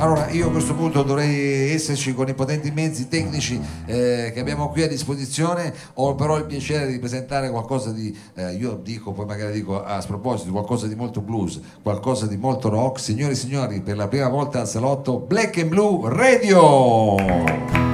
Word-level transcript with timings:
Allora, 0.00 0.30
io 0.30 0.48
a 0.48 0.50
questo 0.50 0.74
punto 0.74 1.02
dovrei 1.02 1.72
esserci 1.74 2.14
con 2.14 2.26
i 2.26 2.32
potenti 2.32 2.70
mezzi 2.70 3.06
tecnici 3.06 3.60
eh, 3.84 4.30
che 4.32 4.40
abbiamo 4.40 4.70
qui 4.70 4.82
a 4.82 4.88
disposizione, 4.88 5.74
ho 5.94 6.14
però 6.14 6.38
il 6.38 6.46
piacere 6.46 6.90
di 6.90 6.98
presentare 6.98 7.50
qualcosa 7.50 7.92
di, 7.92 8.16
eh, 8.34 8.54
io 8.54 8.80
dico, 8.82 9.12
poi 9.12 9.26
magari 9.26 9.52
dico 9.52 9.84
a 9.84 10.00
sproposito, 10.00 10.52
qualcosa 10.52 10.86
di 10.86 10.94
molto 10.94 11.20
blues, 11.20 11.60
qualcosa 11.82 12.26
di 12.26 12.38
molto 12.38 12.70
rock. 12.70 12.98
Signori 12.98 13.32
e 13.32 13.36
signori, 13.36 13.82
per 13.82 13.96
la 13.96 14.08
prima 14.08 14.28
volta 14.28 14.60
al 14.60 14.68
salotto 14.68 15.18
Black 15.18 15.58
and 15.58 15.68
Blue 15.68 16.08
Radio! 16.08 17.16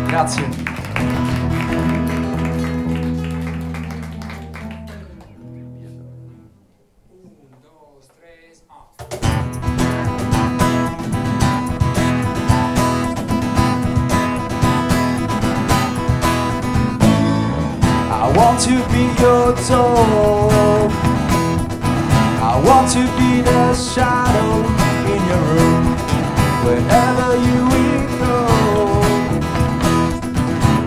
Grazie. 0.06 0.85
To 22.88 23.00
be 23.18 23.42
the 23.42 23.74
shadow 23.74 24.62
in 25.12 25.20
your 25.30 25.42
room, 25.54 25.84
wherever 26.64 27.34
you 27.34 27.62
go. 28.22 28.38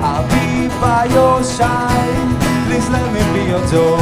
I'll 0.01 0.25
be 0.29 0.69
by 0.79 1.03
your 1.13 1.43
side. 1.43 2.29
Please 2.67 2.87
let 2.89 3.05
me 3.13 3.21
be 3.33 3.49
your 3.49 3.65
dog. 3.69 3.98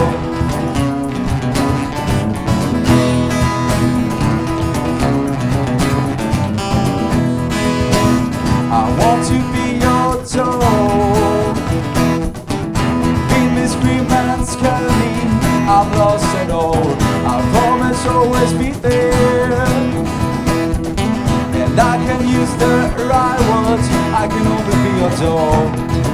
I 23.37 23.49
want, 23.49 23.81
I 24.13 24.27
can 24.27 24.47
only 24.47 24.75
be 24.83 24.91
your 24.99 25.13
door. 25.21 26.06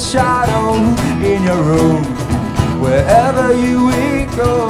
Shadow 0.00 0.74
in 1.22 1.42
your 1.44 1.62
room, 1.62 2.02
wherever 2.80 3.52
you 3.54 3.90
go. 4.36 4.68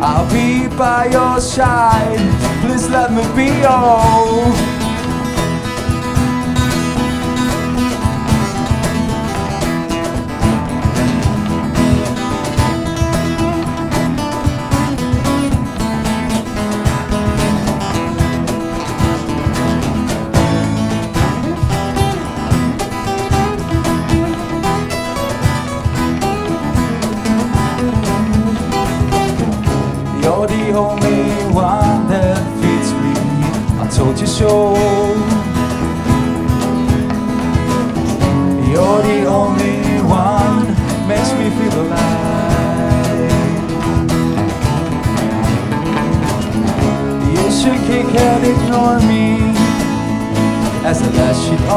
I'll 0.00 0.30
be 0.32 0.68
by 0.76 1.06
your 1.06 1.40
side. 1.40 2.18
Please 2.62 2.88
let 2.88 3.12
me 3.12 3.22
be 3.34 3.48
your. 3.60 4.75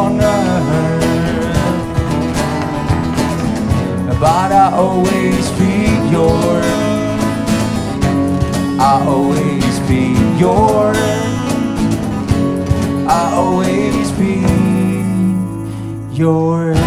On 0.09 0.21
earth. 0.21 1.09
But 4.19 4.51
I 4.51 4.71
always 4.73 5.49
be 5.51 5.87
yours. 6.11 6.65
I'll 8.79 9.07
always 9.07 9.79
be 9.87 10.13
yours. 10.39 10.97
I'll 13.07 13.33
always 13.39 14.11
be 14.13 14.41
yours. 16.15 16.77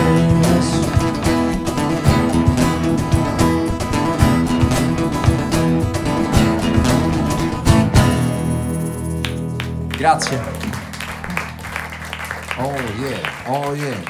Grazie. 9.98 10.61
Oh 12.64 12.76
yeah, 13.00 13.48
oh 13.48 13.74
yeah. 13.74 14.00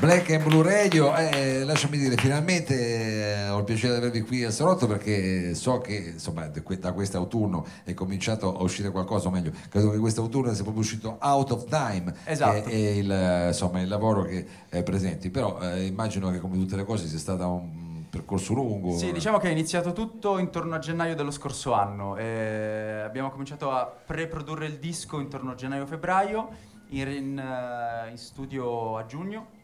Black 0.00 0.30
and 0.30 0.42
Blue 0.44 0.62
Radio, 0.62 1.14
eh, 1.16 1.64
lasciami 1.64 1.96
dire, 1.96 2.14
finalmente 2.16 2.74
eh, 2.74 3.48
ho 3.48 3.58
il 3.58 3.64
piacere 3.64 3.92
di 3.94 3.98
avervi 4.00 4.20
qui 4.22 4.44
al 4.44 4.52
salotto 4.52 4.86
perché 4.86 5.54
so 5.54 5.78
che 5.78 6.12
insomma 6.12 6.46
da 6.48 6.60
que- 6.62 6.78
da 6.78 6.92
quest'autunno 6.92 7.64
è 7.84 7.94
cominciato 7.94 8.54
a 8.54 8.62
uscire 8.62 8.90
qualcosa, 8.90 9.28
o 9.28 9.30
meglio, 9.30 9.50
credo 9.70 9.90
che 9.90 9.98
quest'autunno 9.98 10.52
sia 10.52 10.62
proprio 10.62 10.82
uscito 10.82 11.16
Out 11.20 11.50
of 11.52 11.64
Time, 11.68 12.14
Esatto. 12.24 12.68
che 12.68 12.70
è 12.70 12.90
il, 12.92 13.10
eh, 13.10 13.46
insomma, 13.48 13.80
il 13.80 13.88
lavoro 13.88 14.22
che 14.24 14.46
eh, 14.68 14.82
presenti, 14.82 15.30
però 15.30 15.58
eh, 15.60 15.84
immagino 15.86 16.30
che 16.30 16.38
come 16.38 16.56
tutte 16.56 16.76
le 16.76 16.84
cose 16.84 17.06
sia 17.06 17.18
stato 17.18 17.46
un 17.46 18.04
percorso 18.10 18.54
lungo. 18.54 18.96
Sì, 18.98 19.12
diciamo 19.12 19.38
che 19.38 19.48
è 19.48 19.52
iniziato 19.52 19.92
tutto 19.92 20.38
intorno 20.38 20.74
a 20.74 20.78
gennaio 20.78 21.14
dello 21.14 21.30
scorso 21.30 21.72
anno. 21.72 22.16
Eh, 22.16 23.02
abbiamo 23.04 23.30
cominciato 23.30 23.70
a 23.70 23.84
pre-produrre 23.84 24.66
il 24.66 24.78
disco 24.78 25.20
intorno 25.20 25.52
a 25.52 25.54
gennaio-febbraio, 25.54 26.48
in, 26.90 27.08
in, 27.08 27.38
eh, 27.38 28.10
in 28.10 28.16
studio 28.18 28.96
a 28.96 29.06
giugno. 29.06 29.58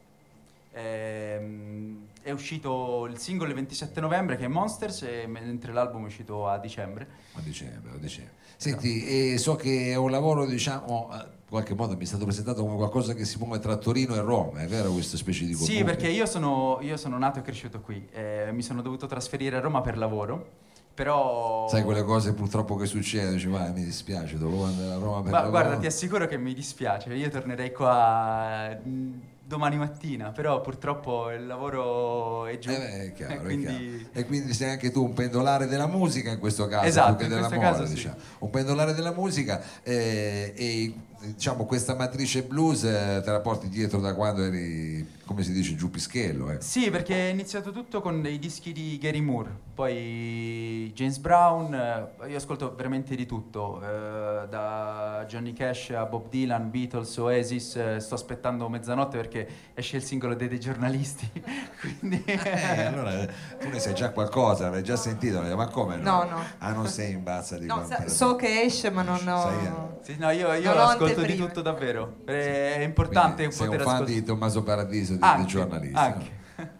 Ehm, 0.72 2.06
è 2.22 2.30
uscito 2.32 3.06
il 3.06 3.18
singolo 3.18 3.48
il 3.50 3.54
27 3.54 4.00
novembre 4.00 4.36
che 4.36 4.44
è 4.44 4.48
Monsters, 4.48 5.02
e 5.02 5.26
mentre 5.26 5.72
l'album 5.72 6.02
è 6.02 6.06
uscito 6.06 6.48
a 6.48 6.58
dicembre. 6.58 7.06
A 7.34 7.40
dicembre, 7.40 7.92
a 7.92 7.98
dicembre. 7.98 8.34
Senti, 8.56 9.04
e 9.32 9.38
so 9.38 9.54
che 9.54 9.90
è 9.90 9.96
un 9.96 10.10
lavoro, 10.10 10.46
diciamo, 10.46 11.10
eh, 11.12 11.16
in 11.16 11.48
qualche 11.48 11.74
modo 11.74 11.94
mi 11.96 12.02
è 12.02 12.06
stato 12.06 12.24
presentato 12.24 12.62
come 12.64 12.76
qualcosa 12.76 13.14
che 13.14 13.24
si 13.24 13.38
muove 13.38 13.58
tra 13.58 13.76
Torino 13.76 14.14
e 14.14 14.20
Roma, 14.20 14.60
è 14.60 14.66
vero 14.66 14.90
questa 14.92 15.16
specie 15.16 15.44
di 15.44 15.54
Sì, 15.54 15.66
comune? 15.66 15.84
perché 15.84 16.08
io 16.08 16.26
sono, 16.26 16.78
io 16.80 16.96
sono 16.96 17.16
nato 17.18 17.38
e 17.38 17.42
cresciuto 17.42 17.80
qui, 17.80 18.06
eh, 18.12 18.48
mi 18.52 18.62
sono 18.62 18.82
dovuto 18.82 19.06
trasferire 19.06 19.56
a 19.56 19.60
Roma 19.60 19.80
per 19.82 19.96
lavoro, 19.98 20.50
però... 20.96 21.68
Sai 21.68 21.82
quelle 21.82 22.02
cose 22.02 22.32
purtroppo 22.32 22.74
che 22.76 22.86
succedono, 22.86 23.32
dici, 23.32 23.48
ma 23.48 23.68
mi 23.68 23.84
dispiace, 23.84 24.38
dovevo 24.38 24.64
andare 24.64 24.92
a 24.92 24.96
Roma 24.96 25.20
per 25.20 25.30
Ma 25.30 25.42
guarda, 25.42 25.76
ti 25.76 25.84
assicuro 25.84 26.26
che 26.26 26.38
mi 26.38 26.54
dispiace, 26.54 27.12
io 27.12 27.28
tornerei 27.28 27.70
qua 27.70 28.74
mh, 28.82 29.20
domani 29.44 29.76
mattina, 29.76 30.30
però 30.30 30.62
purtroppo 30.62 31.30
il 31.30 31.46
lavoro 31.46 32.46
è 32.46 32.56
giù. 32.56 32.70
Eh 32.70 32.78
beh, 32.78 33.04
è 33.04 33.12
chiaro, 33.12 33.34
e 33.34 33.38
quindi... 33.40 34.08
E 34.10 34.24
quindi 34.24 34.54
sei 34.54 34.70
anche 34.70 34.90
tu 34.90 35.04
un 35.04 35.12
pendolare 35.12 35.66
della 35.66 35.86
musica 35.86 36.30
in 36.30 36.38
questo 36.38 36.66
caso, 36.66 36.86
Esatto, 36.86 37.16
più 37.16 37.28
che 37.28 37.34
dell'amore, 37.34 37.58
caso 37.58 37.84
sì. 37.84 37.92
diciamo. 37.92 38.16
Un 38.38 38.48
pendolare 38.48 38.94
della 38.94 39.12
musica 39.12 39.62
eh, 39.82 40.54
e 40.56 40.94
diciamo 41.20 41.64
questa 41.64 41.94
matrice 41.94 42.42
blues 42.42 42.84
eh, 42.84 43.20
te 43.24 43.30
la 43.30 43.40
porti 43.40 43.68
dietro 43.68 44.00
da 44.00 44.14
quando 44.14 44.42
eri, 44.44 45.06
come 45.24 45.42
si 45.42 45.52
dice, 45.52 45.74
giù 45.74 45.90
pischello. 45.90 46.50
Eh. 46.50 46.60
Sì, 46.60 46.90
perché 46.90 47.28
è 47.28 47.32
iniziato 47.32 47.72
tutto 47.72 48.00
con 48.00 48.22
dei 48.22 48.38
dischi 48.38 48.72
di 48.72 48.98
Gary 48.98 49.20
Moore, 49.20 49.50
poi 49.74 50.90
James 50.94 51.18
Brown, 51.18 51.74
eh, 51.74 52.28
io 52.30 52.36
ascolto 52.36 52.74
veramente 52.76 53.14
di 53.14 53.26
tutto, 53.26 53.80
eh, 53.82 54.46
da 54.48 55.24
Johnny 55.28 55.52
Cash 55.52 55.90
a 55.90 56.04
Bob 56.04 56.28
Dylan, 56.28 56.70
Beatles, 56.70 57.16
Oasis, 57.16 57.76
eh, 57.76 58.00
sto 58.00 58.14
aspettando 58.14 58.68
mezzanotte 58.68 59.16
perché 59.16 59.48
esce 59.74 59.96
il 59.96 60.02
singolo 60.04 60.34
dei, 60.34 60.48
dei 60.48 60.60
giornalisti, 60.60 61.30
quindi... 61.80 62.22
Eh, 62.24 62.82
allora 62.84 63.26
tu 63.58 63.68
ne 63.68 63.78
sai 63.78 63.94
già 63.94 64.10
qualcosa, 64.10 64.64
l'avrei 64.64 64.82
già 64.82 64.96
sentito, 64.96 65.40
ma 65.40 65.66
come 65.68 65.96
no? 65.96 66.22
No, 66.24 66.28
no. 66.30 66.44
Ah, 66.58 66.72
non 66.72 66.86
sei 66.86 67.12
in 67.12 67.22
bazza 67.22 67.58
di 67.58 67.66
No, 67.66 67.74
quanto- 67.82 68.08
sa- 68.08 68.08
so 68.08 68.36
che 68.36 68.62
esce, 68.62 68.90
ma 68.90 69.02
non 69.02 69.26
ho. 69.26 69.40
Sai. 69.42 69.70
Sì, 70.02 70.16
no, 70.18 70.30
io, 70.30 70.52
io 70.52 70.72
Non 70.72 70.84
ho 70.88 70.96
ascolto 71.06 71.26
di 71.26 71.32
anteprime. 71.32 71.46
tutto 71.48 71.62
davvero, 71.62 72.16
Eh, 72.26 72.76
è 72.76 72.82
importante 72.82 73.34
Quindi 73.36 73.54
sei 73.54 73.66
poter 73.66 73.80
un 73.80 73.86
fan 73.86 73.94
ascoltare... 73.94 74.20
di 74.20 74.26
Tommaso 74.26 74.62
Paradiso, 74.62 75.12
di, 75.14 75.18
Anche, 75.22 75.36
dei 75.42 75.46
giornalisti. 75.46 75.96
anche. 75.96 76.34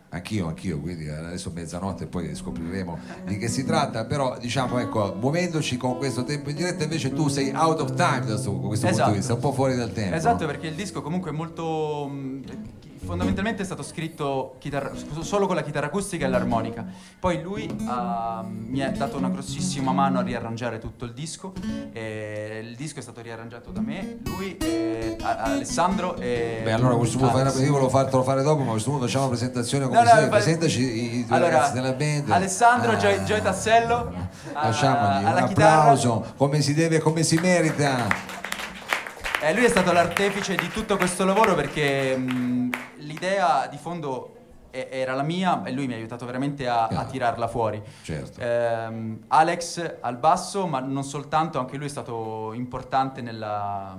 Anch'io, 0.09 0.47
anch'io, 0.47 0.81
quindi 0.81 1.09
adesso 1.09 1.51
mezzanotte 1.53 2.07
poi 2.07 2.35
scopriremo 2.35 2.99
di 3.27 3.37
che 3.37 3.49
si 3.49 3.65
tratta, 3.67 4.07
però 4.07 4.39
diciamo 4.39 4.79
ecco, 4.79 5.15
muovendoci 5.21 5.77
con 5.77 5.99
questo 5.99 6.25
tempo 6.25 6.49
in 6.49 6.57
diretta 6.57 6.85
invece 6.85 7.13
tu 7.13 7.29
sei 7.29 7.53
out 7.55 7.81
of 7.81 7.95
time 7.95 8.21
da 8.21 8.27
questo, 8.35 8.53
questo 8.53 8.87
punto 8.87 8.87
Esatto. 8.87 9.11
di 9.11 9.17
vista, 9.19 9.35
un 9.35 9.41
po' 9.41 9.53
fuori 9.53 9.75
dal 9.77 9.93
tempo. 9.93 10.15
Esatto, 10.15 10.47
perché 10.47 10.69
il 10.69 10.75
disco 10.75 11.03
comunque 11.03 11.31
è 11.33 11.35
molto... 11.35 12.11
fondamentalmente 13.05 13.63
è 13.63 13.65
stato 13.65 13.83
scritto 13.83 14.57
chitarra- 14.59 14.93
solo 15.21 15.47
con 15.47 15.57
la 15.57 15.63
chitarra 15.63 15.87
acustica 15.87 16.27
e 16.27 16.29
l'armonica. 16.29 16.85
Poi 17.19 17.41
lui 17.43 17.69
ha- 17.87 18.45
mi 18.47 18.83
ha 18.83 18.91
dato 18.91 19.17
una 19.17 19.29
grossissima 19.29 19.93
mano 19.93 20.19
a 20.19 20.23
riarrangiare 20.23 20.79
tutto 20.79 21.05
il 21.05 21.13
disco. 21.13 21.53
e 21.93 22.61
il 22.63 22.77
disco 22.77 22.99
è 22.99 23.03
stato 23.03 23.21
riarrangiato 23.23 23.71
da 23.71 23.81
me, 23.81 24.19
lui, 24.25 24.57
e 24.59 25.17
a- 25.23 25.37
Alessandro 25.45 26.17
e... 26.17 26.61
Beh, 26.63 26.73
allora 26.73 26.95
a 26.95 26.97
questo 26.99 27.19
punto 27.19 27.37
una- 27.37 27.51
io 27.53 27.71
volevo 27.71 27.89
fartelo 27.89 28.23
fare 28.23 28.43
dopo, 28.43 28.63
ma 28.63 28.69
a 28.69 28.71
questo 28.73 28.91
punto 28.91 29.07
facciamo 29.07 29.25
la 29.25 29.31
presentazione 29.31 29.87
come 29.87 29.97
No, 29.97 30.03
no, 30.05 30.11
fa- 30.11 30.27
Presentaci 30.29 30.81
i, 30.83 31.15
i 31.19 31.25
due 31.25 31.37
Allora, 31.37 31.51
ragazzi 31.53 31.73
della 31.73 31.93
band. 31.93 32.31
Alessandro 32.31 32.93
Ah, 32.93 32.97
Joy 32.97 33.43
Tassello 33.43 34.13
Lasciamogli 34.53 35.25
un 35.25 35.47
chitarra. 35.49 35.81
applauso 35.81 36.25
come 36.37 36.61
si 36.61 36.75
deve 36.75 36.97
e 36.97 36.99
come 37.01 37.23
si 37.23 37.37
merita. 37.39 38.35
Eh, 39.43 39.53
lui 39.53 39.65
è 39.65 39.69
stato 39.69 39.93
l'artefice 39.93 40.55
di 40.55 40.69
tutto 40.69 40.97
questo 40.97 41.27
lavoro 41.27 41.55
perché 41.55 42.17
mh, 42.17 42.71
l'idea 42.97 43.67
di 43.67 43.77
fondo 43.77 44.35
e- 44.71 44.89
era 44.91 45.15
la 45.15 45.23
mia 45.23 45.63
e 45.63 45.73
lui 45.73 45.87
mi 45.87 45.93
ha 45.93 45.97
aiutato 45.97 46.25
veramente 46.25 46.67
a, 46.67 46.87
a 46.87 47.05
tirarla 47.05 47.47
fuori. 47.47 47.83
Certo. 48.03 48.41
Ehm, 48.41 49.25
Alex 49.29 49.99
al 50.01 50.17
basso, 50.17 50.67
ma 50.67 50.81
non 50.81 51.05
soltanto, 51.05 51.59
anche 51.59 51.77
lui 51.77 51.85
è 51.85 51.91
stato 51.91 52.55
importante 52.55 53.21
nella, 53.21 53.95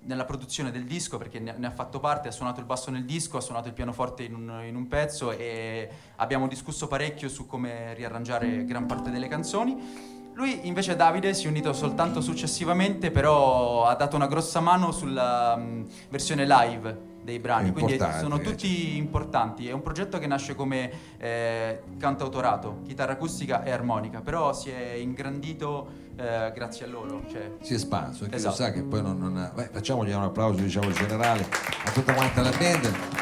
nella 0.00 0.24
produzione 0.26 0.70
del 0.70 0.84
disco 0.84 1.16
perché 1.16 1.38
ne, 1.38 1.54
ne 1.56 1.66
ha 1.66 1.70
fatto 1.72 1.98
parte, 1.98 2.28
ha 2.28 2.32
suonato 2.32 2.60
il 2.60 2.66
basso 2.66 2.90
nel 2.90 3.06
disco, 3.06 3.38
ha 3.38 3.40
suonato 3.40 3.68
il 3.68 3.74
pianoforte 3.74 4.22
in 4.22 4.34
un, 4.34 4.62
in 4.66 4.76
un 4.76 4.86
pezzo 4.86 5.30
e 5.30 5.88
abbiamo 6.16 6.46
discusso 6.46 6.88
parecchio 6.88 7.30
su 7.30 7.46
come 7.46 7.94
riarrangiare 7.94 8.66
gran 8.66 8.84
parte 8.84 9.10
delle 9.10 9.28
canzoni. 9.28 10.20
Lui 10.34 10.66
invece 10.66 10.96
Davide 10.96 11.34
si 11.34 11.46
è 11.46 11.48
unito 11.48 11.72
soltanto 11.72 12.20
successivamente, 12.20 13.10
però 13.10 13.84
ha 13.84 13.94
dato 13.94 14.16
una 14.16 14.26
grossa 14.26 14.60
mano 14.60 14.90
sulla 14.90 15.56
mh, 15.56 15.86
versione 16.08 16.46
live 16.46 17.10
dei 17.22 17.38
brani, 17.38 17.70
quindi 17.72 17.98
sono 18.18 18.38
eh, 18.38 18.40
tutti 18.40 18.96
importanti. 18.96 19.68
È 19.68 19.72
un 19.72 19.82
progetto 19.82 20.18
che 20.18 20.26
nasce 20.26 20.54
come 20.54 20.90
eh, 21.18 21.82
cantautorato, 21.98 22.80
chitarra 22.86 23.12
acustica 23.12 23.62
e 23.62 23.70
armonica, 23.70 24.20
però 24.20 24.52
si 24.52 24.70
è 24.70 24.94
ingrandito 24.94 25.86
eh, 26.16 26.50
grazie 26.54 26.86
a 26.86 26.88
loro. 26.88 27.22
Cioè, 27.30 27.52
si 27.60 27.74
è 27.74 27.76
espanso, 27.76 28.26
Esatto. 28.28 28.48
lo 28.48 28.54
sa 28.54 28.72
che 28.72 28.82
poi 28.82 29.02
non, 29.02 29.18
non 29.18 29.52
beh, 29.54 29.68
facciamogli 29.72 30.12
un 30.12 30.22
applauso 30.22 30.62
diciamo 30.62 30.90
generale 30.90 31.46
a 31.84 31.90
tutta 31.92 32.14
quanta 32.14 32.42
la 32.42 32.50
band. 32.50 33.21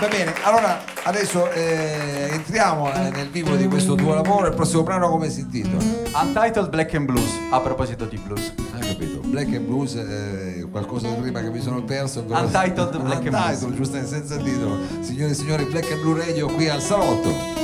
Va 0.00 0.08
bene, 0.08 0.34
allora 0.42 0.80
adesso 1.04 1.50
eh, 1.52 2.28
entriamo 2.32 2.92
eh, 2.92 3.10
nel 3.10 3.28
vivo 3.30 3.54
di 3.54 3.66
questo 3.68 3.94
tuo 3.94 4.12
lavoro, 4.12 4.48
il 4.48 4.54
prossimo 4.54 4.82
brano 4.82 5.08
come 5.08 5.30
si 5.30 5.40
intitola? 5.40 5.82
Untitled 6.22 6.68
Black 6.68 6.94
and 6.94 7.06
Blues, 7.06 7.30
a 7.50 7.60
proposito 7.60 8.04
di 8.04 8.18
blues. 8.18 8.52
Hai 8.74 8.86
capito? 8.88 9.20
Black 9.24 9.46
and 9.54 9.64
Blues, 9.66 9.94
eh, 9.94 10.66
qualcosa 10.70 11.08
di 11.08 11.20
prima 11.20 11.40
che 11.40 11.48
mi 11.50 11.60
sono 11.60 11.82
perso. 11.84 12.22
però- 12.24 12.40
Untitled 12.40 13.00
Black 13.00 13.26
and 13.26 13.34
Untitled, 13.34 13.58
Blues. 13.60 13.76
giusto 13.76 14.06
senza 14.06 14.36
titolo. 14.36 14.78
Signore 15.00 15.30
e 15.30 15.34
signori, 15.34 15.64
Black 15.64 15.90
and 15.92 16.00
Blue 16.00 16.18
Radio 16.18 16.46
qui 16.48 16.68
al 16.68 16.80
salotto. 16.82 17.63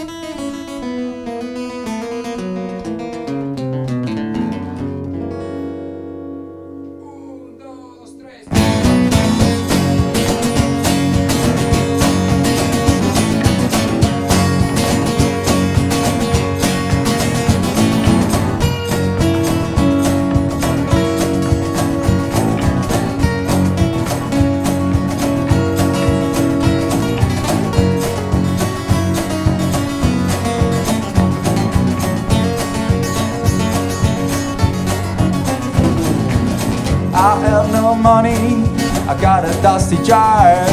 I 37.22 37.38
have 37.40 37.70
no 37.70 37.94
money, 37.94 38.64
I 39.06 39.14
got 39.20 39.44
a 39.44 39.52
dusty 39.60 39.96
jar. 40.02 40.64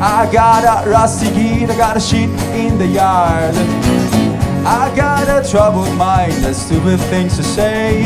I 0.00 0.26
got 0.32 0.64
a 0.64 0.88
rusty 0.88 1.28
key, 1.34 1.66
I 1.66 1.76
got 1.76 1.98
a 1.98 2.00
shit 2.00 2.30
in 2.54 2.78
the 2.78 2.86
yard. 2.86 3.54
I 4.64 4.90
got 4.96 5.28
a 5.28 5.46
troubled 5.46 5.94
mind, 5.98 6.32
there's 6.42 6.56
stupid 6.56 6.98
things 7.10 7.36
to 7.36 7.42
say. 7.42 8.00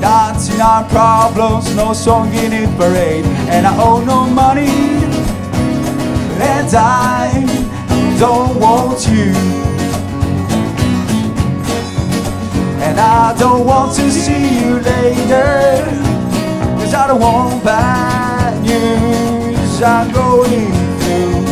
Dancing 0.00 0.58
our 0.58 0.88
problems, 0.88 1.76
no 1.76 1.92
song 1.92 2.32
in 2.32 2.50
it 2.50 2.74
parade. 2.78 3.26
And 3.52 3.66
I 3.66 3.76
owe 3.78 4.02
no 4.02 4.26
money, 4.26 4.72
and 6.40 6.74
I 6.74 7.44
don't 8.18 8.58
want 8.58 9.06
you. 9.06 9.34
And 12.80 12.98
I 12.98 13.36
don't 13.38 13.66
want 13.66 13.94
to 13.96 14.10
see 14.10 14.60
you 14.60 14.80
later 14.80 16.05
Don't 16.96 17.20
want 17.20 17.62
bad 17.62 18.62
news. 18.64 19.82
I'm 19.82 20.10
going 20.10 20.72
through. 20.98 21.44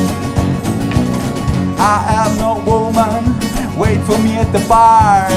I 1.79 1.97
have 2.09 2.37
no 2.39 2.55
woman. 2.65 3.23
Wait 3.79 4.01
for 4.07 4.19
me 4.19 4.37
at 4.37 4.51
the 4.53 4.65
bar 4.67 5.29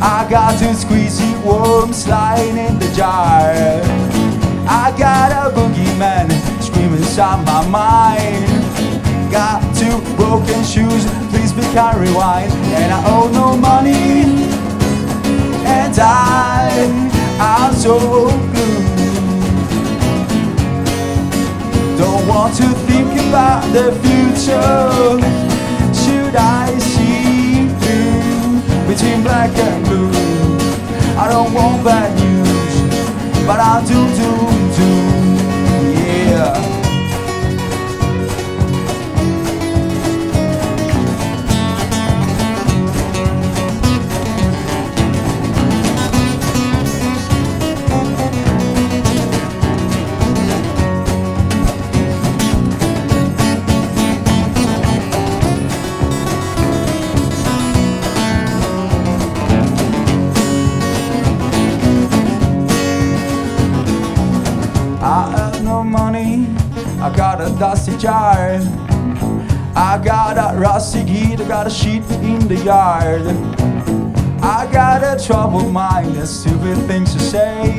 I 0.00 0.26
got 0.30 0.56
to 0.60 0.66
squeezy 0.66 1.32
worms 1.44 2.06
lying 2.06 2.56
in 2.56 2.78
the 2.78 2.90
jar. 2.94 3.50
I 4.70 4.94
got 4.96 5.30
a 5.32 5.54
boogeyman 5.54 6.30
screaming 6.62 6.98
inside 6.98 7.44
my 7.44 7.66
mind. 7.68 8.46
Got 9.32 9.60
two 9.76 10.00
broken 10.16 10.62
shoes, 10.64 11.04
please 11.30 11.52
be 11.52 11.62
kind, 11.74 11.98
rewind 12.00 12.52
And 12.80 12.92
I 12.92 13.02
owe 13.06 13.28
no 13.30 13.56
money. 13.56 14.46
And 15.66 15.98
I, 15.98 16.70
I 17.40 17.66
am 17.66 17.74
so 17.74 17.98
blue. 18.52 18.81
Don't 22.02 22.26
want 22.26 22.56
to 22.56 22.66
think 22.88 23.12
about 23.28 23.62
the 23.72 23.92
future. 24.02 25.22
Should 26.02 26.34
I 26.34 26.66
see 26.90 27.68
through 27.80 28.88
between 28.88 29.22
black 29.22 29.56
and 29.56 29.84
blue? 29.84 30.10
I 31.16 31.28
don't 31.30 31.54
want 31.54 31.84
bad 31.84 32.10
news, 32.18 32.74
but 33.46 33.60
I 33.60 33.84
do, 33.86 34.00
do, 34.18 34.30
do, 34.50 34.61
troubled 75.26 75.72
mind 75.72 76.16
and 76.16 76.28
stupid 76.28 76.76
things 76.88 77.12
to 77.14 77.20
say. 77.20 77.78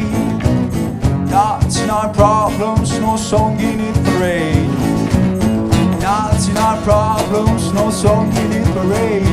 Not 1.30 1.76
in 1.78 1.90
our 1.90 2.14
problems, 2.14 2.98
no 3.00 3.18
song 3.18 3.60
in 3.60 3.80
it 3.82 3.96
parade. 4.06 4.70
Not 6.00 6.48
in 6.48 6.58
our 6.58 6.82
problems, 6.84 7.74
no 7.74 7.90
song 7.90 8.32
in 8.38 8.52
it 8.54 8.68
parade. 8.74 9.26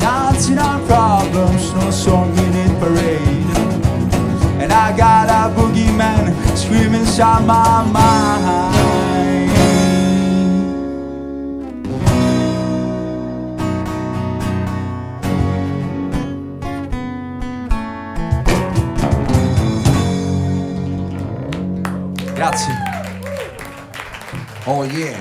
Not 0.00 0.48
in 0.48 0.58
our 0.58 0.80
problems, 0.86 1.74
no 1.74 1.90
song 1.90 2.30
in 2.38 2.54
it 2.54 2.78
parade. 2.78 3.50
And 4.62 4.72
I 4.72 4.96
got 4.96 5.28
a 5.28 5.52
boogeyman 5.54 6.56
screaming 6.56 7.00
inside 7.00 7.46
my 7.46 7.84
mind. 7.90 8.89
Grazie. 22.40 22.72
Oh 24.64 24.82
yeah, 24.84 25.14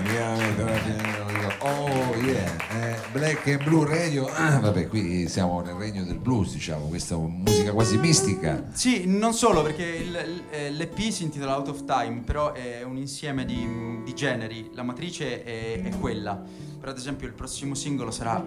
oh 1.59 2.15
yeah, 2.15 2.55
eh, 2.71 2.95
Black 3.11 3.45
and 3.47 3.61
Blue 3.65 3.85
Radio, 3.85 4.25
ah, 4.33 4.57
vabbè 4.59 4.87
qui 4.87 5.27
siamo 5.27 5.59
nel 5.59 5.73
regno 5.73 6.05
del 6.05 6.17
blues 6.17 6.53
diciamo, 6.53 6.85
questa 6.85 7.17
musica 7.17 7.73
quasi 7.73 7.97
mistica. 7.97 8.63
Sì, 8.71 9.03
non 9.05 9.33
solo 9.33 9.61
perché 9.63 9.83
il- 9.83 10.43
il- 10.65 10.77
l'EP 10.77 10.97
si 11.09 11.23
intitola 11.23 11.57
Out 11.57 11.67
of 11.67 11.83
Time, 11.83 12.21
però 12.23 12.53
è 12.53 12.83
un 12.83 12.95
insieme 12.95 13.43
di, 13.43 13.99
di 14.05 14.13
generi, 14.15 14.69
la 14.73 14.83
matrice 14.83 15.43
è, 15.43 15.81
è 15.83 15.89
quella, 15.99 16.41
però 16.79 16.91
ad 16.93 16.97
esempio 16.97 17.27
il 17.27 17.33
prossimo 17.33 17.75
singolo 17.75 18.11
sarà 18.11 18.41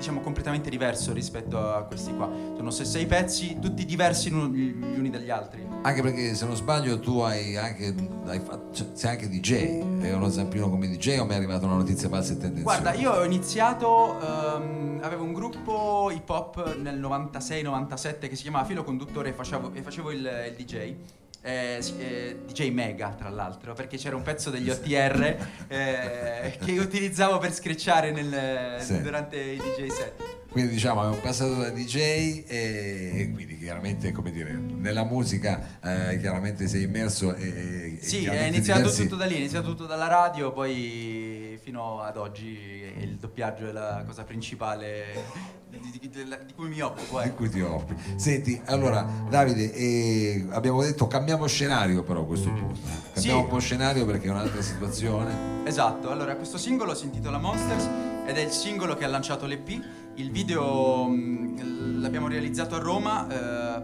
diciamo 0.00 0.20
completamente 0.20 0.70
diverso 0.70 1.12
rispetto 1.12 1.58
a 1.58 1.82
questi 1.82 2.14
qua, 2.14 2.28
sono 2.56 2.70
se- 2.70 2.86
sei 2.86 3.04
pezzi 3.04 3.58
tutti 3.60 3.84
diversi 3.84 4.30
gli 4.30 4.98
uni 4.98 5.10
dagli 5.10 5.28
altri. 5.28 5.66
Anche 5.82 6.00
perché 6.00 6.34
se 6.34 6.46
non 6.46 6.56
sbaglio 6.56 6.98
tu 6.98 7.18
hai 7.18 7.56
anche, 7.56 7.94
hai 8.24 8.40
fatto, 8.40 8.72
cioè, 8.72 8.86
sei 8.94 9.10
anche 9.10 9.28
DJ, 9.28 9.82
hai 10.00 10.12
uno 10.12 10.30
zampino 10.30 10.70
come 10.70 10.88
DJ 10.88 11.18
o 11.18 11.26
mi 11.26 11.32
è 11.32 11.36
arrivata 11.36 11.66
una 11.66 11.76
notizia 11.76 12.08
falsa 12.08 12.32
e 12.32 12.38
tendenziosa? 12.38 12.80
Guarda, 12.80 12.98
io 12.98 13.12
ho 13.12 13.24
iniziato, 13.24 14.18
ehm, 14.20 15.00
avevo 15.02 15.22
un 15.22 15.34
gruppo 15.34 16.10
hip 16.10 16.28
hop 16.30 16.76
nel 16.76 16.98
96-97 16.98 18.28
che 18.28 18.36
si 18.36 18.42
chiamava 18.42 18.64
Filo 18.64 18.82
Conduttore 18.82 19.28
e 19.28 19.32
facevo, 19.34 19.72
e 19.74 19.82
facevo 19.82 20.10
il, 20.12 20.18
il 20.48 20.64
DJ. 20.64 20.94
Eh, 21.42 21.82
eh, 21.98 22.36
DJ 22.46 22.70
Mega 22.70 23.10
tra 23.10 23.30
l'altro 23.30 23.72
perché 23.72 23.96
c'era 23.96 24.14
un 24.16 24.22
pezzo 24.22 24.50
degli 24.50 24.68
OTR 24.68 25.36
eh, 25.68 26.58
che 26.64 26.78
utilizzavo 26.78 27.38
per 27.38 27.52
screcciare 27.52 28.10
nel- 28.12 28.80
Sì. 28.82 29.00
durante 29.00 29.38
i 29.38 29.56
DJ 29.56 29.86
set 29.88 30.38
Quindi 30.50 30.72
diciamo 30.72 31.04
è 31.04 31.06
un 31.06 31.20
passato 31.20 31.54
da 31.54 31.70
DJ 31.70 32.44
e, 32.46 33.30
quindi 33.32 33.56
chiaramente 33.58 34.10
come 34.12 34.30
dire, 34.32 34.52
nella 34.52 35.04
musica 35.04 35.78
eh, 35.82 36.18
chiaramente 36.18 36.66
sei 36.68 36.82
immerso 36.82 37.34
e, 37.34 37.98
e 38.00 38.04
sì 38.04 38.24
è 38.26 38.44
iniziato 38.46 38.80
diversi- 38.80 39.02
tutto 39.04 39.16
da 39.16 39.24
lì 39.26 39.34
è 39.34 39.38
iniziato 39.38 39.68
tutto 39.68 39.86
dalla 39.86 40.08
radio 40.08 40.52
poi 40.52 41.58
fino 41.62 42.00
ad 42.00 42.16
oggi 42.16 42.92
il 42.98 43.16
doppiaggio 43.16 43.68
è 43.68 43.72
la 43.72 44.02
cosa 44.06 44.24
principale 44.24 45.58
di, 45.70 45.98
di- 45.98 46.08
di- 46.10 46.36
cui 46.54 46.68
mi 46.68 46.80
occupo 46.80 47.20
di 47.20 47.26
ecco. 47.26 47.36
cui 47.36 47.48
ti 47.48 47.60
occupi. 47.60 47.94
Senti, 48.16 48.60
allora 48.66 49.06
Davide, 49.28 49.72
eh, 49.72 50.46
abbiamo 50.50 50.82
detto 50.82 51.06
cambiamo 51.06 51.46
scenario 51.46 52.02
però 52.02 52.20
a 52.22 52.24
questo 52.26 52.50
punto. 52.50 52.80
Cambiamo 53.14 53.38
Sì. 53.38 53.44
un 53.44 53.48
po' 53.48 53.58
scenario 53.58 54.04
perché 54.06 54.26
è 54.26 54.30
un'altra 54.30 54.60
situazione. 54.62 55.48
Esatto, 55.64 56.10
allora 56.10 56.34
questo 56.36 56.58
singolo 56.58 56.94
si 56.94 57.04
intitola 57.04 57.38
Monsters 57.38 57.88
ed 58.26 58.36
è 58.36 58.40
il 58.40 58.50
singolo 58.50 58.94
che 58.96 59.04
ha 59.04 59.08
lanciato 59.08 59.46
l'EP. 59.46 59.68
Il 60.16 60.30
video 60.30 61.06
mh, 61.06 62.00
l'abbiamo 62.00 62.28
realizzato 62.28 62.74
a 62.74 62.78
Roma, 62.78 63.26
eh, 63.28 63.82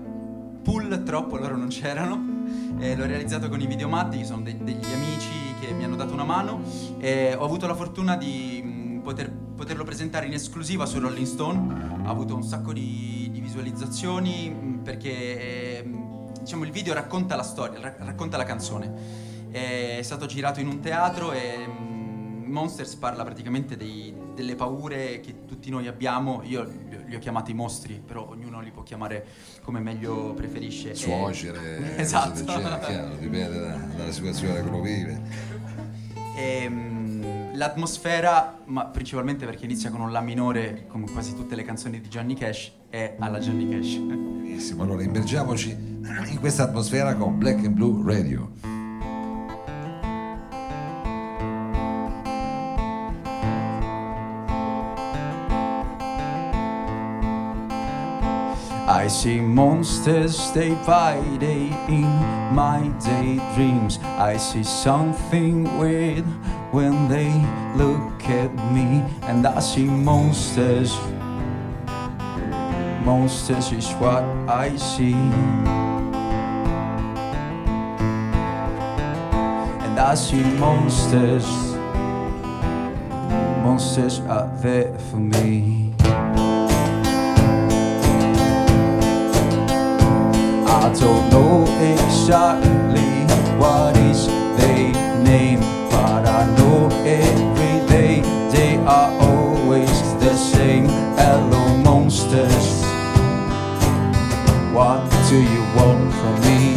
pool 0.63 1.03
troppo, 1.05 1.37
loro 1.37 1.57
non 1.57 1.69
c'erano. 1.69 2.35
L'ho 2.79 3.07
realizzato 3.07 3.49
con 3.49 3.61
i 3.61 3.67
videomatti, 3.67 4.19
che 4.19 4.25
sono 4.25 4.43
de- 4.43 4.59
degli 4.63 4.93
amici 4.93 5.31
che 5.61 5.73
mi 5.73 5.85
hanno 5.85 5.97
dato 5.97 6.13
una 6.13 6.25
mano. 6.25 6.61
E 6.99 7.35
ho 7.35 7.45
avuto 7.45 7.67
la 7.67 7.75
fortuna 7.75 8.17
di 8.17 8.76
poter- 9.07 9.31
poterlo 9.31 9.85
presentare 9.85 10.27
in 10.27 10.33
esclusiva 10.33 10.85
su 10.85 10.99
Rolling 10.99 11.27
Stone. 11.27 12.01
Ha 12.05 12.09
avuto 12.11 12.35
un 12.35 12.43
sacco 12.43 12.73
di, 12.73 13.29
di 13.31 13.41
visualizzazioni 13.41 14.51
mh, 14.51 14.81
perché 14.83 15.83
mh, 15.85 16.41
diciamo, 16.41 16.65
il 16.65 16.73
video 16.73 16.93
racconta 16.93 17.37
la 17.37 17.45
storia, 17.45 17.81
ra- 17.81 17.95
racconta 17.99 18.37
la 18.37 18.43
canzone. 18.45 19.25
È 19.51 20.01
stato 20.03 20.27
girato 20.27 20.59
in 20.59 20.67
un 20.67 20.81
teatro 20.81 21.31
e 21.33 21.67
mm, 21.69 22.51
Monsters 22.51 22.97
parla 22.97 23.23
praticamente 23.23 23.77
dei- 23.77 24.13
delle 24.35 24.57
paure 24.57 25.21
che 25.21 25.45
tutti 25.47 25.71
noi 25.71 25.87
abbiamo. 25.87 26.43
Io 26.45 26.65
li, 27.07 27.15
ho 27.15 27.19
chiamati 27.21 27.55
mostri, 27.55 28.03
però 28.05 28.29
ognuno 28.29 28.61
li 28.61 28.73
può 28.73 28.83
chiamare 28.83 29.25
come 29.63 29.79
meglio 29.79 30.35
preferisce. 30.35 30.97
Suocere, 30.97 31.95
esatto. 31.97 32.45
genere, 32.45 32.81
chiaro, 32.85 33.15
dipende 33.15 33.61
da- 33.61 33.77
dalla 33.97 34.13
situazione 34.13 34.61
che 34.63 34.69
uno 34.69 34.81
vive. 34.81 35.23
E, 36.37 36.69
mm, 36.69 36.96
l'atmosfera, 37.57 38.61
ma 38.67 38.85
principalmente 38.87 39.45
perché 39.47 39.65
inizia 39.65 39.91
con 39.91 40.01
un 40.01 40.13
La 40.13 40.21
minore, 40.21 40.85
come 40.89 41.11
quasi 41.11 41.35
tutte 41.35 41.55
le 41.55 41.65
canzoni 41.65 42.01
di 42.01 42.09
Johnny 42.09 42.35
Cash, 42.35 42.73
è 42.91 43.17
alla 43.19 43.39
Johnny 43.39 43.69
Cash. 43.69 43.97
Benissimo, 43.97 44.83
allora 44.83 45.03
immergiamoci 45.03 45.71
in 45.71 46.37
questa 46.39 46.65
atmosfera 46.65 47.15
con 47.15 47.39
Black 47.39 47.65
and 47.65 47.75
Blue 47.75 48.03
Radio. 48.05 48.76
I 59.07 59.09
see 59.09 59.41
monsters 59.41 60.51
day 60.51 60.75
by 60.85 61.15
day 61.39 61.71
in 61.87 62.11
my 62.53 62.93
daydreams. 62.99 64.01
I 64.03 64.37
see 64.37 64.65
something 64.65 65.79
weird 65.79 66.25
when 66.73 67.07
they 67.09 67.31
look 67.77 68.25
at 68.25 68.53
me, 68.75 69.05
and 69.29 69.47
I 69.47 69.61
see 69.61 69.85
monsters. 69.85 70.99
Monsters 73.05 73.71
is 73.71 73.93
what 74.03 74.25
I 74.49 74.75
see. 74.75 75.15
And 79.87 80.01
I 80.01 80.17
see 80.17 80.43
monsters. 80.59 81.47
Monsters 83.63 84.19
are 84.27 84.51
there 84.61 84.99
for 84.99 85.19
me. 85.19 85.86
I 90.87 90.93
don't 90.93 91.29
know 91.31 91.65
exactly 91.83 93.27
what 93.59 93.97
is 93.97 94.29
their 94.57 94.93
name, 95.21 95.59
but 95.91 96.25
I 96.25 96.47
know 96.57 96.87
every 97.05 97.85
day 97.89 98.21
they 98.53 98.77
are 98.77 99.11
always 99.21 99.91
the 100.21 100.37
same. 100.37 100.85
Hello, 101.19 101.77
monsters. 101.79 102.85
What 104.73 105.03
do 105.29 105.43
you 105.43 105.63
want 105.75 106.15
from 106.21 106.35
me? 106.47 106.77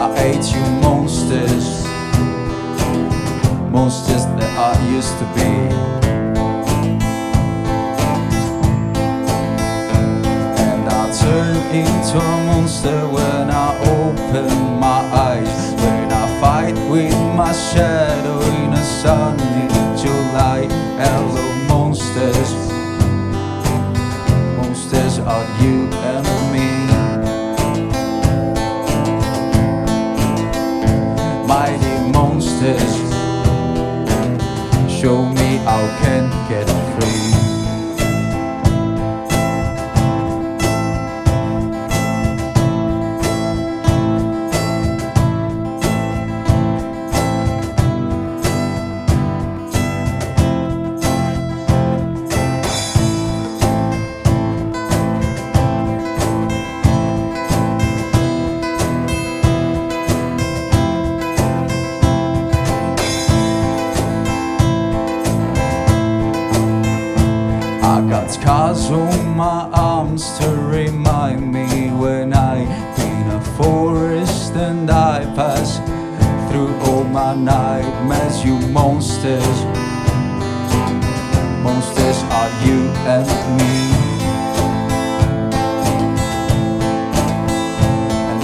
I 0.00 0.14
hate 0.16 0.46
you, 0.54 0.64
monsters. 0.80 1.84
Monsters 3.72 4.26
that 4.38 4.52
I 4.56 4.94
used 4.94 5.18
to 5.18 5.24
be. 5.34 6.03
Into 11.80 12.18
a 12.18 12.36
monster 12.46 13.08
when 13.08 13.50
I 13.50 13.76
open 13.96 14.78
my 14.78 15.00
eyes. 15.28 15.72
When 15.82 16.12
I 16.12 16.40
fight 16.40 16.74
with 16.88 17.18
my 17.34 17.52
shadow 17.52 18.40
in 18.62 18.72
a 18.72 18.84
sunny 18.84 19.66
July. 20.00 20.68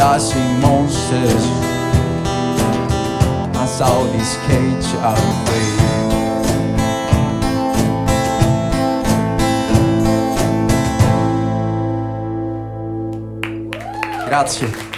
See 0.00 0.38
monsters. 0.60 1.44
I 3.54 3.66
saw 3.66 4.02
this 4.12 4.36
cage 4.46 4.88
free. 5.44 5.70
Grazie. 14.28 14.89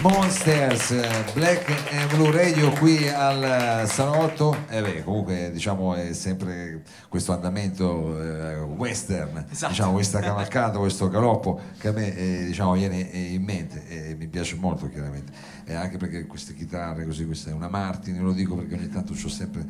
Monsters, 0.00 0.92
eh, 0.92 1.24
Black 1.34 1.68
and 1.92 2.14
Blue 2.14 2.30
Radio 2.30 2.70
qui 2.70 3.08
al 3.08 3.82
eh, 3.82 3.86
salotto. 3.88 4.56
E 4.68 4.80
beh, 4.80 5.02
comunque 5.02 5.50
diciamo 5.50 5.94
è 5.94 6.12
sempre 6.12 6.82
questo 7.08 7.32
andamento 7.32 8.22
eh, 8.22 8.60
western, 8.60 9.46
Esatto. 9.50 9.72
diciamo, 9.72 9.92
questa 9.94 10.20
cavalcata, 10.20 10.78
questo 10.78 11.08
galoppo 11.08 11.60
che 11.78 11.88
a 11.88 11.92
me 11.92 12.16
eh, 12.16 12.44
diciamo, 12.46 12.74
viene 12.74 13.10
eh, 13.10 13.32
in 13.34 13.42
mente 13.42 13.88
e 13.88 14.14
mi 14.14 14.28
piace 14.28 14.54
molto 14.54 14.88
chiaramente. 14.88 15.32
E 15.64 15.74
anche 15.74 15.96
perché 15.96 16.26
queste 16.26 16.54
chitarre 16.54 17.04
così, 17.04 17.26
questa 17.26 17.50
è 17.50 17.52
una 17.52 17.68
Martin, 17.68 18.22
lo 18.22 18.32
dico 18.32 18.54
perché 18.54 18.74
ogni 18.74 18.88
tanto 18.88 19.14
ho 19.14 19.28
sempre 19.28 19.64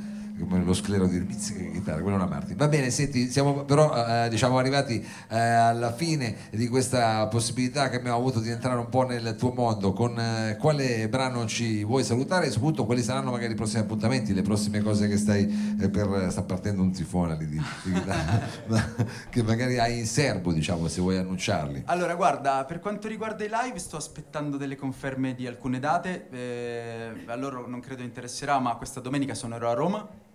lo 0.47 0.75
sclero 0.75 1.07
di 1.07 1.19
pizzica 1.21 1.61
che 1.61 1.71
chitarra, 1.73 2.01
quella 2.01 2.17
è 2.17 2.21
una 2.21 2.29
Martin. 2.29 2.57
Va 2.57 2.69
bene, 2.69 2.91
senti, 2.91 3.31
siamo 3.31 3.65
però 3.65 4.25
eh, 4.25 4.29
diciamo 4.29 4.59
arrivati 4.59 5.05
eh, 5.29 5.39
alla 5.39 5.93
fine 5.93 6.37
di 6.51 6.69
questa 6.69 7.27
possibilità 7.27 7.89
che 7.89 7.97
abbiamo 7.97 8.17
avuto 8.17 8.41
di 8.41 8.51
entrare 8.51 8.79
un 8.79 8.89
po' 8.89 9.05
nel 9.05 9.37
tuo 9.37 9.53
mondo. 9.53 9.93
Con 9.93 10.19
eh, 10.19 10.57
quale 10.59 11.09
brano 11.09 11.47
ci 11.47 11.85
vuoi 11.85 12.05
salutare 12.05 12.47
e 12.47 12.51
soprattutto 12.51 12.85
quali 12.85 13.03
saranno 13.03 13.31
magari 13.31 13.53
i 13.53 13.57
prossimi 13.57 13.83
appuntamenti, 13.83 14.35
le 14.35 14.43
prossime 14.43 14.81
cose 14.81 15.09
che 15.09 15.17
stai 15.17 15.77
eh, 15.81 15.89
per 15.89 16.29
sta 16.31 16.43
partendo 16.43 16.83
un 16.83 16.93
tifone 16.93 17.37
lì 17.37 17.47
di, 17.47 17.61
di 17.83 17.93
chitarra, 17.93 18.49
che 19.29 19.43
magari 19.43 19.79
hai 19.79 19.99
in 19.99 20.07
serbo, 20.07 20.53
diciamo, 20.53 20.89
se 20.89 21.01
vuoi 21.01 21.17
annunciarli. 21.17 21.83
Allora, 21.87 22.15
guarda, 22.15 22.65
per 22.65 22.81
quanto 22.81 23.09
riguarda 23.09 23.45
i 23.45 23.51
live, 23.51 23.79
sto 23.79 23.97
aspettando 23.97 24.57
delle 24.57 24.77
conferme 24.77 25.35
di 25.35 25.47
alcune 25.47 25.79
date. 25.79 26.29
eh, 26.31 27.25
a 27.27 27.37
loro 27.37 27.67
non 27.67 27.81
credo 27.81 28.03
interesserà, 28.03 28.59
ma 28.59 28.75
questa 28.77 29.01
domenica 29.01 29.35
suonerò 29.35 29.71
a 29.71 29.75
Roma. 29.75 30.27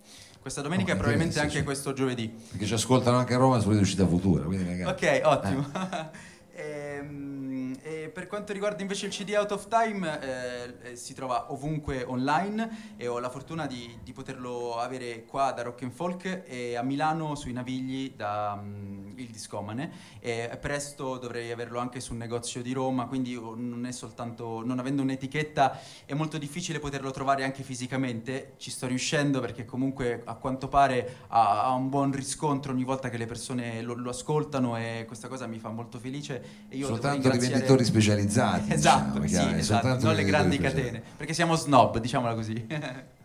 Questa 0.44 0.60
domenica 0.60 0.92
e 0.92 0.96
probabilmente 0.96 1.38
interessa, 1.38 1.46
anche 1.46 1.58
sì. 1.60 1.64
questo 1.64 1.94
giovedì. 1.94 2.28
Perché 2.28 2.66
ci 2.66 2.74
ascoltano 2.74 3.16
anche 3.16 3.32
a 3.32 3.38
Roma 3.38 3.58
sulle 3.60 3.80
uscita 3.80 4.06
futura, 4.06 4.44
quindi 4.44 4.64
magari... 4.64 4.90
Ok, 4.90 5.20
ottimo. 5.24 5.70
Ehm, 6.56 7.76
e 7.82 8.10
per 8.14 8.28
quanto 8.28 8.52
riguarda 8.52 8.80
invece 8.80 9.06
il 9.06 9.12
CD 9.12 9.30
Out 9.30 9.50
of 9.50 9.66
Time, 9.66 10.20
eh, 10.20 10.90
eh, 10.90 10.96
si 10.96 11.12
trova 11.14 11.50
ovunque 11.50 12.04
online 12.04 12.94
e 12.96 13.08
ho 13.08 13.18
la 13.18 13.28
fortuna 13.28 13.66
di, 13.66 13.98
di 14.04 14.12
poterlo 14.12 14.78
avere 14.78 15.24
qua 15.24 15.50
da 15.50 15.62
Rock 15.62 15.82
and 15.82 15.90
Folk 15.90 16.42
e 16.46 16.76
a 16.76 16.82
Milano 16.82 17.34
sui 17.34 17.52
Navigli 17.52 18.12
da 18.14 18.54
mm, 18.62 19.03
Il 19.16 19.30
Discomane 19.30 19.90
e 20.20 20.56
presto 20.60 21.18
dovrei 21.18 21.50
averlo 21.50 21.78
anche 21.78 22.00
sul 22.00 22.16
negozio 22.16 22.62
di 22.62 22.72
Roma, 22.72 23.06
quindi 23.06 23.34
non 23.34 23.84
è 23.86 23.92
soltanto, 23.92 24.62
non 24.64 24.78
avendo 24.78 25.02
un'etichetta 25.02 25.80
è 26.06 26.14
molto 26.14 26.38
difficile 26.38 26.78
poterlo 26.78 27.10
trovare 27.10 27.44
anche 27.44 27.62
fisicamente, 27.62 28.54
ci 28.56 28.70
sto 28.70 28.86
riuscendo 28.86 29.40
perché 29.40 29.64
comunque 29.64 30.22
a 30.24 30.34
quanto 30.34 30.68
pare 30.68 31.18
ha, 31.28 31.64
ha 31.64 31.72
un 31.72 31.88
buon 31.88 32.12
riscontro 32.12 32.72
ogni 32.72 32.84
volta 32.84 33.08
che 33.10 33.16
le 33.16 33.26
persone 33.26 33.82
lo, 33.82 33.94
lo 33.94 34.10
ascoltano 34.10 34.76
e 34.76 35.04
questa 35.06 35.28
cosa 35.28 35.46
mi 35.46 35.58
fa 35.58 35.70
molto 35.70 35.98
felice 35.98 36.42
e 36.68 36.76
io 36.76 36.86
soltanto 36.86 37.22
ringraziare- 37.22 37.54
venditori 37.54 37.84
specializzati. 37.84 38.72
Esatto, 38.72 39.18
diciamo, 39.18 39.50
sì, 39.50 39.54
esatto, 39.56 39.98
non 40.00 40.14
le 40.14 40.24
grandi 40.24 40.58
catene, 40.58 41.02
perché 41.16 41.34
siamo 41.34 41.54
snob, 41.56 41.98
diciamola 41.98 42.34
così. 42.34 42.66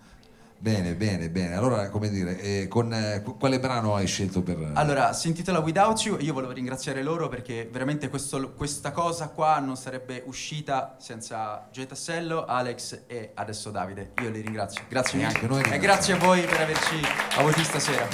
Bene, 0.61 0.93
bene, 0.93 1.29
bene. 1.29 1.55
Allora, 1.55 1.89
come 1.89 2.09
dire, 2.09 2.37
eh, 2.37 2.67
con 2.67 2.91
eh, 2.93 3.21
qu- 3.23 3.39
quale 3.39 3.61
brano 3.61 3.95
hai 3.95 4.05
scelto 4.07 4.41
per... 4.41 4.71
Allora, 4.73 5.13
si 5.13 5.29
intitola 5.29 5.59
Without 5.59 6.01
You 6.01 6.17
e 6.17 6.23
io 6.23 6.33
volevo 6.33 6.51
ringraziare 6.51 7.01
loro 7.01 7.29
perché 7.29 7.69
veramente 7.71 8.09
questo- 8.09 8.51
questa 8.51 8.91
cosa 8.91 9.29
qua 9.29 9.59
non 9.59 9.77
sarebbe 9.77 10.21
uscita 10.25 10.97
senza 10.99 11.69
Gioia 11.71 11.87
Tassello, 11.87 12.43
Alex 12.45 13.03
e 13.07 13.31
adesso 13.35 13.71
Davide. 13.71 14.11
Io 14.21 14.29
li 14.29 14.41
ringrazio. 14.41 14.83
Grazie 14.89 15.19
mille. 15.39 15.73
e 15.73 15.77
grazie 15.79 16.15
a 16.15 16.17
voi 16.17 16.41
per 16.41 16.59
averci 16.59 16.99
avuti 17.37 17.63
stasera. 17.63 18.07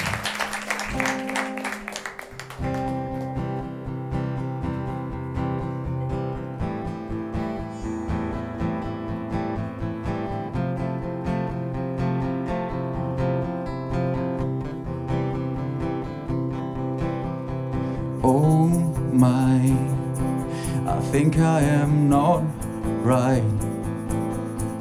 Right. 23.05 23.43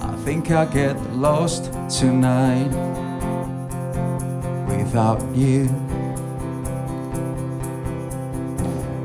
I 0.00 0.16
think 0.24 0.50
I 0.50 0.64
get 0.64 0.96
lost 1.12 1.64
tonight 1.90 2.72
without 4.66 5.22
you. 5.36 5.68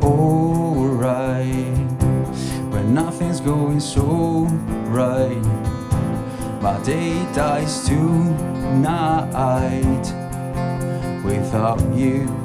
Alright, 0.02 1.54
when 2.72 2.94
nothing's 2.94 3.42
going 3.42 3.82
so 3.82 4.48
right, 4.88 5.44
my 6.62 6.82
day 6.86 7.14
dies 7.34 7.86
tonight 7.86 9.36
without 11.26 11.82
you 11.94 12.40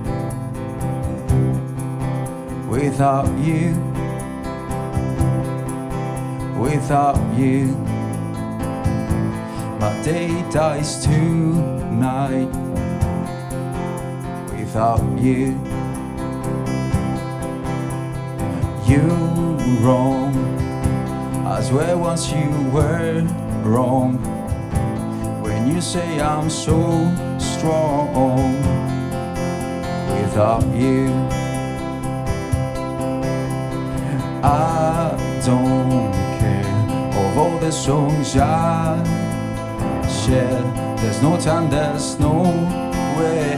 without 2.75 3.31
you, 3.39 3.94
without 6.65 7.21
you. 7.37 7.67
My 9.81 9.93
day 10.03 10.29
dies 10.51 11.05
tonight 11.05 12.49
without 14.51 15.05
you. 15.19 15.61
You 18.89 19.05
wrong, 19.85 20.33
I 21.47 21.61
swear 21.61 21.99
once 21.99 22.33
you 22.33 22.49
were 22.73 23.21
wrong. 23.63 24.17
When 25.43 25.69
you 25.71 25.83
say 25.83 26.19
I'm 26.19 26.49
so 26.49 26.79
strong 27.39 28.55
without 30.17 30.65
you. 30.75 31.13
I 34.43 35.17
don't 35.45 36.24
of 37.17 37.39
all 37.39 37.59
the 37.59 37.71
songs 37.71 38.37
I 38.37 39.03
shed. 40.09 40.65
There's 40.99 41.23
no 41.23 41.39
time, 41.39 41.71
there's 41.71 42.19
no 42.19 42.43
way 43.17 43.55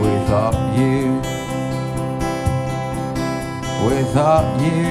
without 0.00 0.56
you. 0.76 1.20
Without 3.86 4.60
you. 4.60 4.88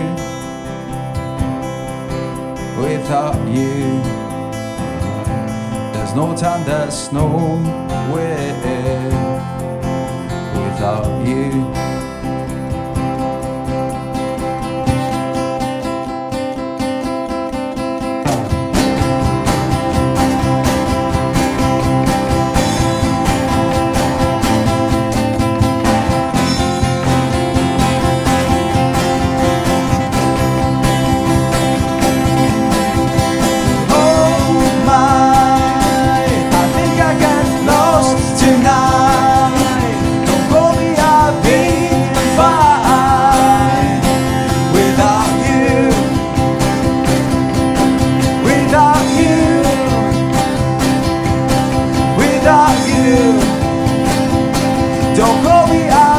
Without 2.81 3.47
you. 3.47 4.01
There's 5.93 6.15
no 6.15 6.35
time, 6.35 6.63
there's 6.65 7.11
no 7.11 7.27
way 8.13 8.53
without 10.55 11.27
you. 11.27 11.90
Don't 55.13 55.43
go 55.43 55.49
up. 55.89 56.10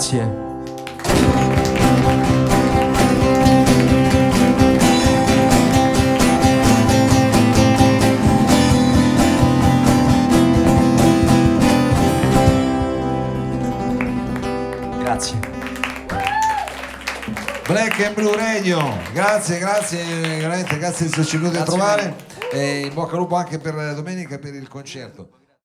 Grazie. 0.00 0.24
Grazie. 15.00 15.38
Black 17.66 18.00
and 18.00 18.14
Blue 18.14 18.34
Radio, 18.34 18.96
grazie, 19.12 19.58
grazie, 19.58 20.02
veramente 20.38 20.78
grazie 20.78 21.04
di 21.04 21.12
esserci 21.12 21.36
venuti 21.36 21.58
a 21.58 21.62
trovare 21.62 22.16
e 22.50 22.86
in 22.86 22.94
bocca 22.94 23.12
al 23.12 23.18
lupo 23.18 23.34
anche 23.34 23.58
per 23.58 23.74
domenica 23.94 24.38
per 24.38 24.54
il 24.54 24.66
concerto. 24.66 25.49